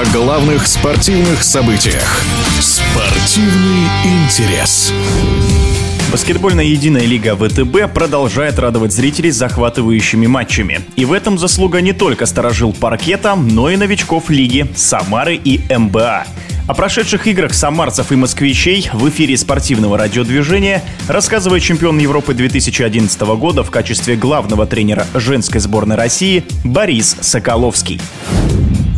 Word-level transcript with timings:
о 0.00 0.04
главных 0.14 0.66
спортивных 0.66 1.42
событиях. 1.42 2.22
Спортивный 2.58 3.86
интерес. 4.02 4.94
Баскетбольная 6.10 6.64
единая 6.64 7.04
лига 7.04 7.36
ВТБ 7.36 7.92
продолжает 7.92 8.58
радовать 8.58 8.94
зрителей 8.94 9.30
захватывающими 9.30 10.26
матчами. 10.26 10.80
И 10.96 11.04
в 11.04 11.12
этом 11.12 11.38
заслуга 11.38 11.82
не 11.82 11.92
только 11.92 12.24
сторожил 12.24 12.72
паркета, 12.72 13.34
но 13.34 13.68
и 13.68 13.76
новичков 13.76 14.30
лиги 14.30 14.66
Самары 14.74 15.34
и 15.36 15.60
МБА. 15.70 16.24
О 16.66 16.74
прошедших 16.74 17.26
играх 17.26 17.52
самарцев 17.52 18.10
и 18.10 18.16
москвичей 18.16 18.88
в 18.94 19.06
эфире 19.10 19.36
спортивного 19.36 19.98
радиодвижения 19.98 20.82
рассказывает 21.08 21.62
чемпион 21.62 21.98
Европы 21.98 22.32
2011 22.32 23.20
года 23.20 23.62
в 23.62 23.70
качестве 23.70 24.16
главного 24.16 24.66
тренера 24.66 25.06
женской 25.12 25.60
сборной 25.60 25.96
России 25.96 26.44
Борис 26.64 27.18
Соколовский. 27.20 28.00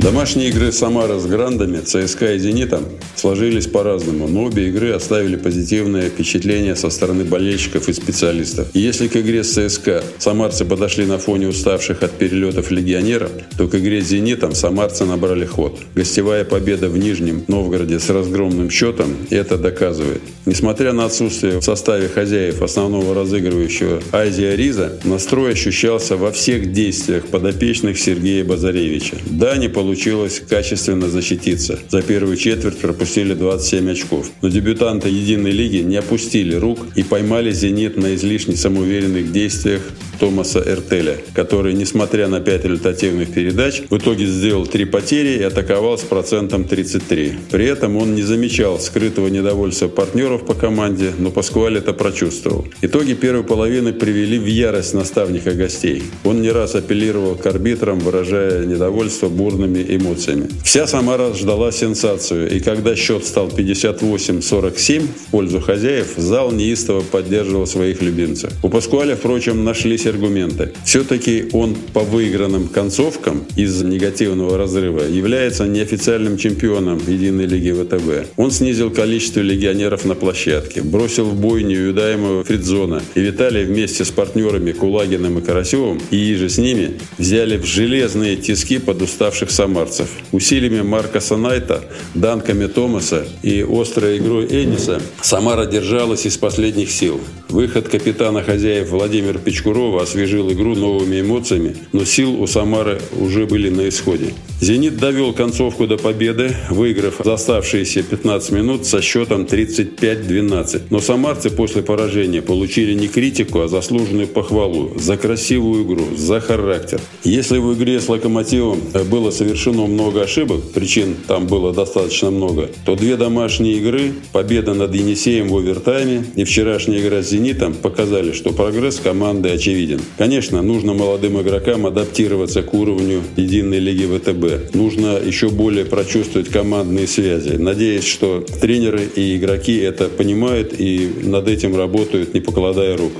Домашние 0.02 0.48
игры 0.48 0.72
Самара 0.72 1.20
с 1.20 1.26
Грандами, 1.26 1.78
ЦСКА 1.78 2.34
и 2.34 2.38
Зенитом 2.40 2.82
сложились 3.14 3.68
по-разному, 3.68 4.26
но 4.26 4.46
обе 4.46 4.66
игры 4.66 4.90
оставили 4.90 5.36
позитивное 5.36 6.10
впечатление 6.10 6.74
со 6.74 6.90
стороны 6.90 7.22
болельщиков 7.22 7.88
и 7.88 7.92
специалистов. 7.92 8.66
И 8.74 8.80
если 8.80 9.06
к 9.06 9.16
игре 9.16 9.44
с 9.44 9.52
ЦСКА 9.52 10.02
самарцы 10.18 10.64
подошли 10.64 11.06
на 11.06 11.18
фоне 11.18 11.46
уставших 11.46 12.02
от 12.02 12.10
перелетов 12.18 12.72
легионеров, 12.72 13.30
то 13.56 13.68
к 13.68 13.76
игре 13.76 14.02
с 14.02 14.08
Зенитом 14.08 14.56
самарцы 14.56 15.04
набрали 15.04 15.44
ход. 15.44 15.78
Гостевая 15.94 16.44
победа 16.44 16.88
в 16.88 16.98
Нижнем 16.98 17.44
Новгороде 17.46 18.00
с 18.00 18.10
разгромным 18.10 18.70
счетом 18.70 19.16
это 19.30 19.56
доказывает. 19.56 20.22
Несмотря 20.46 20.92
на 20.92 21.04
отсутствие 21.04 21.60
в 21.60 21.62
составе 21.62 22.08
хозяев 22.08 22.60
основного 22.60 23.14
разыгрывающего 23.14 24.02
Азия 24.10 24.56
Риза, 24.56 24.98
настрой 25.04 25.52
ощущался 25.52 26.16
во 26.16 26.32
всех 26.32 26.72
действиях 26.72 27.26
подопечных 27.26 28.00
Сергея 28.00 28.44
Базаревича. 28.44 29.18
Да, 29.30 29.56
не 29.56 29.68
получилось 29.68 29.91
получилось 29.92 30.40
качественно 30.48 31.10
защититься. 31.10 31.78
За 31.90 32.00
первую 32.00 32.38
четверть 32.38 32.78
пропустили 32.78 33.34
27 33.34 33.90
очков. 33.90 34.30
Но 34.40 34.48
дебютанты 34.48 35.10
Единой 35.10 35.50
лиги 35.50 35.82
не 35.82 35.96
опустили 35.96 36.54
рук 36.54 36.78
и 36.96 37.02
поймали 37.02 37.52
«Зенит» 37.52 37.98
на 37.98 38.14
излишне 38.14 38.56
самоуверенных 38.56 39.32
действиях 39.32 39.82
Томаса 40.22 40.62
Эртеля, 40.64 41.16
который, 41.34 41.74
несмотря 41.74 42.28
на 42.28 42.38
5 42.40 42.64
результативных 42.64 43.34
передач, 43.34 43.82
в 43.90 43.98
итоге 43.98 44.26
сделал 44.26 44.66
3 44.66 44.84
потери 44.84 45.40
и 45.40 45.42
атаковал 45.42 45.98
с 45.98 46.02
процентом 46.02 46.64
33. 46.64 47.32
При 47.50 47.66
этом 47.66 47.96
он 47.96 48.14
не 48.14 48.22
замечал 48.22 48.78
скрытого 48.78 49.26
недовольства 49.26 49.88
партнеров 49.88 50.46
по 50.46 50.54
команде, 50.54 51.10
но 51.18 51.32
Паскуаль 51.32 51.76
это 51.76 51.92
прочувствовал. 51.92 52.66
Итоги 52.82 53.14
первой 53.14 53.42
половины 53.42 53.92
привели 53.92 54.38
в 54.38 54.46
ярость 54.46 54.94
наставника 54.94 55.54
гостей. 55.54 56.04
Он 56.24 56.40
не 56.40 56.52
раз 56.52 56.76
апеллировал 56.76 57.34
к 57.34 57.44
арбитрам, 57.44 57.98
выражая 57.98 58.64
недовольство 58.64 59.28
бурными 59.28 59.81
эмоциями. 59.88 60.48
Вся 60.64 60.86
Самара 60.86 61.32
ждала 61.34 61.72
сенсацию, 61.72 62.50
и 62.50 62.60
когда 62.60 62.96
счет 62.96 63.24
стал 63.24 63.48
58-47 63.48 65.02
в 65.02 65.30
пользу 65.30 65.60
хозяев, 65.60 66.14
зал 66.16 66.52
неистово 66.52 67.02
поддерживал 67.02 67.66
своих 67.66 68.02
любимцев. 68.02 68.52
У 68.62 68.68
Паскуаля, 68.68 69.16
впрочем, 69.16 69.64
нашлись 69.64 70.06
аргументы. 70.06 70.72
Все-таки 70.84 71.48
он 71.52 71.76
по 71.92 72.00
выигранным 72.00 72.68
концовкам 72.68 73.44
из 73.56 73.82
негативного 73.82 74.56
разрыва 74.56 75.02
является 75.02 75.66
неофициальным 75.66 76.36
чемпионом 76.36 77.00
Единой 77.06 77.46
лиги 77.46 77.72
ВТБ. 77.72 78.32
Он 78.36 78.50
снизил 78.50 78.90
количество 78.90 79.40
легионеров 79.40 80.04
на 80.04 80.14
площадке, 80.14 80.82
бросил 80.82 81.24
в 81.26 81.34
бой 81.34 81.62
неуядаемого 81.62 82.44
Фридзона, 82.44 83.02
и 83.14 83.20
Виталий 83.20 83.64
вместе 83.64 84.04
с 84.04 84.10
партнерами 84.10 84.72
Кулагиным 84.72 85.38
и 85.38 85.42
Карасевым 85.42 86.00
и 86.10 86.34
же 86.34 86.48
с 86.48 86.58
ними 86.58 86.98
взяли 87.18 87.56
в 87.56 87.64
железные 87.64 88.36
тиски 88.36 88.78
подуставших 88.78 89.50
самарцев. 89.72 90.08
Усилиями 90.32 90.82
Марка 90.82 91.20
Санайта, 91.20 91.82
данками 92.14 92.66
Томаса 92.66 93.26
и 93.42 93.64
острой 93.68 94.18
игрой 94.18 94.46
Эниса 94.46 95.00
Самара 95.22 95.66
держалась 95.66 96.26
из 96.26 96.36
последних 96.36 96.90
сил. 96.90 97.20
Выход 97.48 97.88
капитана 97.88 98.42
хозяев 98.42 98.90
Владимира 98.90 99.38
Печкурова 99.38 100.02
освежил 100.02 100.50
игру 100.52 100.74
новыми 100.74 101.20
эмоциями, 101.20 101.76
но 101.92 102.04
сил 102.04 102.40
у 102.40 102.46
Самары 102.46 103.00
уже 103.18 103.46
были 103.46 103.68
на 103.68 103.88
исходе. 103.88 104.32
«Зенит» 104.60 104.96
довел 104.96 105.32
концовку 105.32 105.86
до 105.86 105.98
победы, 105.98 106.54
выиграв 106.70 107.20
за 107.24 107.34
оставшиеся 107.34 108.02
15 108.02 108.52
минут 108.52 108.86
со 108.86 109.02
счетом 109.02 109.42
35-12. 109.42 110.82
Но 110.90 111.00
самарцы 111.00 111.50
после 111.50 111.82
поражения 111.82 112.40
получили 112.42 112.94
не 112.94 113.08
критику, 113.08 113.60
а 113.60 113.68
заслуженную 113.68 114.28
похвалу 114.28 114.92
за 114.96 115.16
красивую 115.16 115.84
игру, 115.84 116.16
за 116.16 116.40
характер. 116.40 117.00
Если 117.24 117.58
в 117.58 117.74
игре 117.74 118.00
с 118.00 118.08
«Локомотивом» 118.08 118.80
было 119.10 119.30
совершено 119.62 119.86
много 119.86 120.22
ошибок, 120.22 120.72
причин 120.72 121.14
там 121.28 121.46
было 121.46 121.72
достаточно 121.72 122.30
много, 122.30 122.68
то 122.84 122.96
две 122.96 123.16
домашние 123.16 123.74
игры, 123.74 124.12
победа 124.32 124.74
над 124.74 124.92
Енисеем 124.94 125.48
в 125.48 125.56
овертайме 125.56 126.24
и 126.34 126.44
вчерашняя 126.44 127.00
игра 127.00 127.22
с 127.22 127.30
«Зенитом» 127.30 127.74
показали, 127.74 128.32
что 128.32 128.52
прогресс 128.52 128.96
команды 128.96 129.50
очевиден. 129.50 130.00
Конечно, 130.18 130.62
нужно 130.62 130.94
молодым 130.94 131.40
игрокам 131.40 131.86
адаптироваться 131.86 132.62
к 132.62 132.74
уровню 132.74 133.22
единой 133.36 133.78
лиги 133.78 134.06
ВТБ. 134.06 134.74
Нужно 134.74 135.18
еще 135.24 135.48
более 135.48 135.84
прочувствовать 135.84 136.48
командные 136.48 137.06
связи. 137.06 137.56
Надеюсь, 137.56 138.06
что 138.06 138.44
тренеры 138.60 139.08
и 139.14 139.36
игроки 139.36 139.76
это 139.76 140.08
понимают 140.08 140.74
и 140.76 141.08
над 141.22 141.46
этим 141.46 141.76
работают, 141.76 142.34
не 142.34 142.40
покладая 142.40 142.96
рук. 142.96 143.12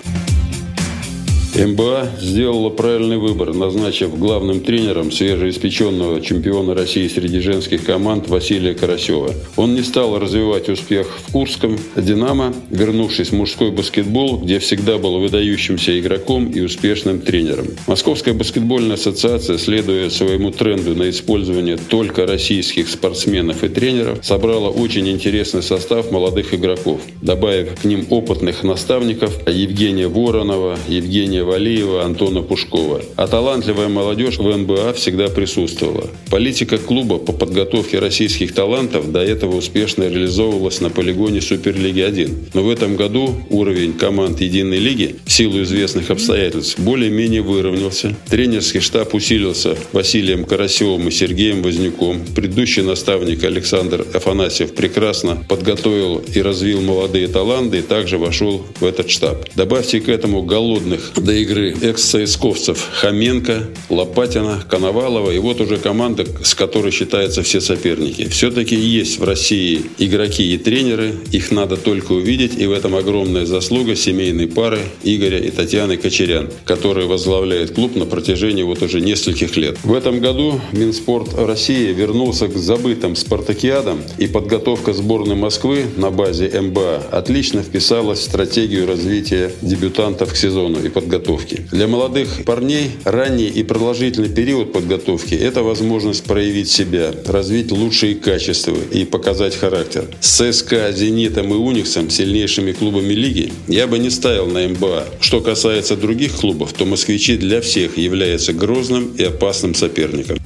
МБА 1.67 2.11
сделала 2.21 2.71
правильный 2.71 3.19
выбор, 3.19 3.55
назначив 3.55 4.19
главным 4.19 4.61
тренером 4.61 5.12
свежеиспеченного 5.12 6.21
чемпиона 6.21 6.75
России 6.75 7.06
среди 7.06 7.39
женских 7.39 7.84
команд 7.84 8.27
Василия 8.28 8.75
Карасева. 8.75 9.33
Он 9.56 9.75
не 9.75 9.83
стал 9.83 10.19
развивать 10.19 10.69
успех 10.69 11.06
в 11.06 11.33
Курском 11.33 11.78
«Динамо», 11.95 12.53
вернувшись 12.71 13.28
в 13.28 13.34
мужской 13.34 13.71
баскетбол, 13.71 14.39
где 14.39 14.59
всегда 14.59 14.99
был 14.99 15.21
выдающимся 15.21 15.99
игроком 16.00 16.50
и 16.50 16.61
успешным 16.61 17.21
тренером. 17.21 17.69
Московская 17.87 18.34
баскетбольная 18.34 18.97
ассоциация, 18.97 19.56
следуя 19.56 20.11
своему 20.11 20.50
тренду 20.50 20.97
на 20.97 21.11
использование 21.11 21.77
только 21.77 22.27
российских 22.27 22.89
спортсменов 22.89 23.62
и 23.62 23.69
тренеров, 23.69 24.19
собрала 24.23 24.69
очень 24.69 25.09
интересный 25.09 25.62
состав 25.62 26.11
молодых 26.11 26.55
игроков, 26.55 27.00
добавив 27.21 27.81
к 27.81 27.84
ним 27.84 28.06
опытных 28.11 28.65
наставников 28.65 29.39
Евгения 29.47 30.09
Воронова, 30.09 30.77
Евгения 30.89 31.52
Валиева, 31.53 32.03
Антона 32.03 32.41
Пушкова. 32.41 33.03
А 33.17 33.27
талантливая 33.27 33.89
молодежь 33.89 34.39
в 34.39 34.57
НБА 34.57 34.95
всегда 34.95 35.29
присутствовала. 35.29 36.09
Политика 36.31 36.79
клуба 36.79 37.19
по 37.19 37.33
подготовке 37.33 37.99
российских 37.99 38.55
талантов 38.55 39.13
до 39.13 39.21
этого 39.21 39.57
успешно 39.57 40.05
реализовывалась 40.05 40.81
на 40.81 40.89
полигоне 40.89 41.43
Суперлиги-1. 41.43 42.53
Но 42.55 42.62
в 42.62 42.71
этом 42.71 42.97
году 42.97 43.35
уровень 43.51 43.93
команд 43.93 44.41
Единой 44.41 44.79
лиги 44.79 45.17
в 45.27 45.31
силу 45.31 45.61
известных 45.62 46.11
обстоятельств 46.11 46.79
более-менее 46.79 47.43
выровнялся. 47.43 48.17
Тренерский 48.31 48.81
штаб 48.81 49.15
усилился 49.15 49.77
Василием 49.93 50.47
Карасевым 50.47 51.09
и 51.09 51.11
Сергеем 51.11 51.62
Вознюком. 51.62 52.23
Предыдущий 52.35 52.83
наставник 52.83 53.45
Александр 53.45 54.07
Афанасьев 54.15 54.75
прекрасно 54.75 55.45
подготовил 55.49 56.23
и 56.35 56.41
развил 56.41 56.81
молодые 56.81 57.29
таланты 57.29 57.81
и 57.81 57.83
также 57.83 58.17
вошел 58.17 58.65
в 58.81 58.85
этот 58.87 59.11
штаб. 59.11 59.45
Добавьте 59.55 60.01
к 60.01 60.09
этому 60.09 60.43
голодных 60.43 61.12
до 61.17 61.31
игры 61.32 61.75
экс-соисковцев 61.81 62.88
Хоменко, 62.93 63.69
Лопатина, 63.88 64.62
Коновалова 64.69 65.31
и 65.31 65.38
вот 65.38 65.60
уже 65.60 65.78
команда, 65.78 66.26
с 66.43 66.54
которой 66.54 66.93
считаются 66.93 67.43
все 67.43 67.60
соперники. 67.60 68.28
Все-таки 68.28 68.75
есть 68.75 69.19
в 69.19 69.25
России 69.25 69.82
игроки 69.98 70.54
и 70.54 70.59
тренеры, 70.59 71.15
их 71.31 71.50
надо 71.50 71.76
только 71.76 72.12
увидеть, 72.12 72.59
и 72.59 72.66
в 72.66 72.72
этом 72.72 72.94
огромная 72.94 73.47
заслуга 73.47 73.97
семейной 73.97 74.48
пары 74.48 74.81
Игоря 75.03 75.38
и 75.38 75.50
Татьяны 75.50 75.96
Кочерян, 75.96 76.50
которые 76.64 77.06
возглавляют 77.06 77.73
клуб 77.73 77.96
на 77.96 78.05
протяжении 78.05 78.62
вот 78.62 78.82
уже 78.82 79.00
нескольких 79.00 79.56
лет. 79.56 79.78
В 79.82 79.94
этом 79.94 80.20
году 80.20 80.61
Минспорт 80.73 81.35
России 81.35 81.93
вернулся 81.93 82.49
к 82.49 82.56
забытым 82.56 83.17
спартакиадам, 83.17 84.02
и 84.19 84.26
подготовка 84.26 84.93
сборной 84.93 85.37
Москвы 85.37 85.85
на 85.96 86.11
базе 86.11 86.49
МБА 86.61 87.05
отлично 87.11 87.62
вписалась 87.62 88.20
в 88.20 88.25
стратегию 88.25 88.87
развития 88.87 89.52
дебютантов 89.62 90.32
к 90.32 90.37
сезону 90.37 90.85
и 90.85 90.88
подготовки 90.88 91.22
подготовки. 91.23 91.67
Для 91.71 91.87
молодых 91.87 92.45
парней 92.45 92.91
ранний 93.05 93.49
и 93.49 93.63
продолжительный 93.63 94.29
период 94.29 94.73
подготовки– 94.73 95.35
это 95.43 95.63
возможность 95.63 96.25
проявить 96.25 96.71
себя, 96.71 97.13
развить 97.27 97.73
лучшие 97.73 98.15
качества 98.15 98.77
и 98.91 99.05
показать 99.05 99.57
характер. 99.57 100.05
С 100.21 100.43
ЦСКА, 100.43 100.93
«Зенитом» 100.93 101.53
и 101.53 101.57
«Униксом», 101.57 102.11
сильнейшими 102.11 102.73
клубами 102.73 103.13
лиги, 103.13 103.53
я 103.69 103.87
бы 103.87 103.99
не 103.99 104.11
ставил 104.11 104.47
на 104.47 104.69
МБА. 104.69 105.05
Что 105.21 105.41
касается 105.41 105.97
других 105.97 106.33
клубов, 106.33 106.73
то 106.73 106.85
«Москвичи» 106.85 107.37
для 107.37 107.61
всех 107.61 107.99
являются 107.99 108.53
грозным 108.53 109.13
и 109.19 109.25
опасным 109.25 109.75
соперником. 109.75 110.39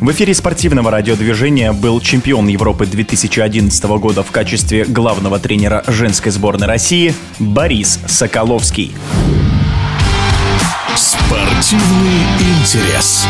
В 0.00 0.10
эфире 0.10 0.34
спортивного 0.34 0.90
радиодвижения 0.90 1.72
был 1.72 2.00
чемпион 2.00 2.48
Европы 2.48 2.86
2011 2.86 3.84
года 3.98 4.22
в 4.22 4.30
качестве 4.30 4.84
главного 4.84 5.38
тренера 5.38 5.82
женской 5.86 6.30
сборной 6.30 6.66
России 6.66 7.14
Борис 7.38 7.98
Соколовский. 8.06 8.92
Спортивный 10.96 12.22
интерес. 12.40 13.28